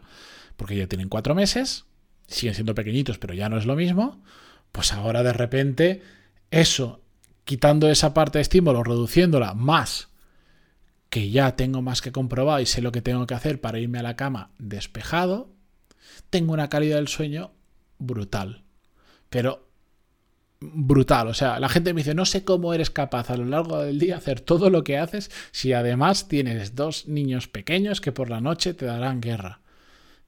porque 0.56 0.76
ya 0.76 0.86
tienen 0.86 1.08
cuatro 1.08 1.34
meses 1.34 1.84
siguen 2.30 2.54
siendo 2.54 2.74
pequeñitos, 2.74 3.18
pero 3.18 3.34
ya 3.34 3.48
no 3.48 3.58
es 3.58 3.66
lo 3.66 3.76
mismo, 3.76 4.22
pues 4.72 4.92
ahora 4.92 5.22
de 5.22 5.32
repente 5.32 6.02
eso, 6.50 7.02
quitando 7.44 7.90
esa 7.90 8.14
parte 8.14 8.38
de 8.38 8.42
estímulo, 8.42 8.82
reduciéndola 8.82 9.54
más, 9.54 10.08
que 11.10 11.30
ya 11.30 11.56
tengo 11.56 11.82
más 11.82 12.00
que 12.00 12.12
comprobado 12.12 12.60
y 12.60 12.66
sé 12.66 12.80
lo 12.82 12.92
que 12.92 13.02
tengo 13.02 13.26
que 13.26 13.34
hacer 13.34 13.60
para 13.60 13.80
irme 13.80 13.98
a 13.98 14.04
la 14.04 14.16
cama 14.16 14.50
despejado, 14.58 15.50
tengo 16.30 16.52
una 16.52 16.70
calidad 16.70 16.96
del 16.96 17.08
sueño 17.08 17.50
brutal. 17.98 18.62
Pero 19.28 19.68
brutal. 20.60 21.28
O 21.28 21.34
sea, 21.34 21.58
la 21.58 21.68
gente 21.68 21.92
me 21.94 22.00
dice, 22.00 22.14
no 22.14 22.26
sé 22.26 22.44
cómo 22.44 22.74
eres 22.74 22.90
capaz 22.90 23.30
a 23.30 23.36
lo 23.36 23.44
largo 23.44 23.82
del 23.82 23.98
día 23.98 24.16
hacer 24.16 24.40
todo 24.40 24.70
lo 24.70 24.84
que 24.84 24.98
haces 24.98 25.30
si 25.50 25.72
además 25.72 26.28
tienes 26.28 26.74
dos 26.74 27.08
niños 27.08 27.48
pequeños 27.48 28.00
que 28.00 28.12
por 28.12 28.30
la 28.30 28.40
noche 28.40 28.74
te 28.74 28.86
darán 28.86 29.20
guerra. 29.20 29.60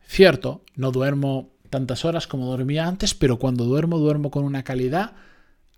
Cierto, 0.07 0.65
no 0.75 0.91
duermo 0.91 1.52
tantas 1.73 2.05
horas 2.05 2.27
como 2.27 2.47
dormía 2.47 2.87
antes, 2.87 3.15
pero 3.15 3.39
cuando 3.39 3.65
duermo, 3.65 3.99
duermo 3.99 4.31
con 4.31 4.45
una 4.45 4.63
calidad 4.63 5.15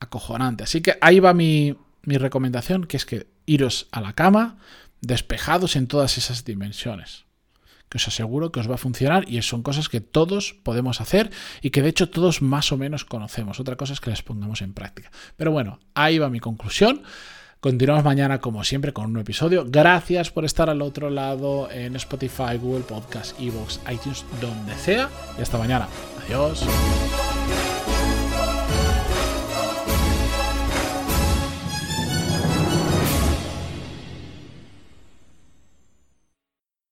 acojonante. 0.00 0.64
Así 0.64 0.82
que 0.82 0.98
ahí 1.00 1.20
va 1.20 1.32
mi, 1.34 1.76
mi 2.02 2.18
recomendación, 2.18 2.84
que 2.84 2.96
es 2.96 3.06
que 3.06 3.28
iros 3.46 3.86
a 3.92 4.00
la 4.00 4.12
cama 4.12 4.58
despejados 5.00 5.76
en 5.76 5.86
todas 5.86 6.18
esas 6.18 6.44
dimensiones. 6.44 7.24
que 7.88 7.98
os 7.98 8.08
aseguro 8.08 8.50
que 8.50 8.58
os 8.58 8.68
va 8.68 8.74
a 8.74 8.78
funcionar 8.78 9.22
y 9.28 9.40
son 9.42 9.62
cosas 9.62 9.88
que 9.88 10.00
todos 10.00 10.56
podemos 10.64 11.00
hacer 11.00 11.30
y 11.62 11.70
que 11.70 11.80
de 11.80 11.90
hecho 11.90 12.10
todos 12.10 12.42
más 12.42 12.72
o 12.72 12.76
menos 12.76 13.04
conocemos. 13.04 13.60
Otra 13.60 13.76
cosa 13.76 13.92
es 13.92 14.00
que 14.00 14.10
las 14.10 14.22
pongamos 14.22 14.62
en 14.62 14.74
práctica. 14.74 15.12
Pero 15.36 15.52
bueno, 15.52 15.78
ahí 15.94 16.18
va 16.18 16.28
mi 16.28 16.40
conclusión. 16.40 17.02
Continuamos 17.64 18.04
mañana 18.04 18.42
como 18.42 18.62
siempre 18.62 18.92
con 18.92 19.06
un 19.06 19.14
nuevo 19.14 19.22
episodio. 19.22 19.64
Gracias 19.66 20.28
por 20.28 20.44
estar 20.44 20.68
al 20.68 20.82
otro 20.82 21.08
lado 21.08 21.70
en 21.70 21.96
Spotify, 21.96 22.58
Google 22.60 22.84
Podcast, 22.84 23.40
Evox, 23.40 23.80
iTunes, 23.90 24.22
donde 24.38 24.74
sea. 24.74 25.08
Y 25.38 25.40
hasta 25.40 25.56
mañana. 25.56 25.88
Adiós. 26.26 26.62